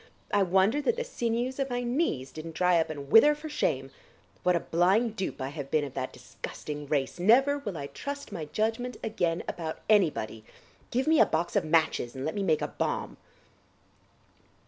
I 0.33 0.41
wonder 0.41 0.81
that 0.81 0.95
the 0.95 1.03
sinews 1.03 1.59
of 1.59 1.69
my 1.69 1.83
knees 1.83 2.31
didn't 2.31 2.55
dry 2.55 2.79
up 2.79 2.89
and 2.89 3.11
wither 3.11 3.35
for 3.35 3.49
shame. 3.49 3.91
What 4.41 4.55
a 4.55 4.59
blind 4.61 5.15
dupe 5.15 5.39
I 5.39 5.49
have 5.49 5.69
been 5.69 5.83
of 5.83 5.93
that 5.93 6.11
disgusting 6.11 6.87
race! 6.87 7.19
Never 7.19 7.59
will 7.59 7.77
I 7.77 7.85
trust 7.85 8.31
my 8.31 8.45
judgment 8.45 8.97
again 9.03 9.43
about 9.47 9.77
anybody.... 9.87 10.43
Give 10.89 11.05
me 11.05 11.19
a 11.19 11.25
box 11.27 11.55
of 11.55 11.65
matches 11.65 12.15
and 12.15 12.25
let 12.25 12.33
me 12.33 12.41
make 12.41 12.63
a 12.63 12.67
bomb." 12.67 13.17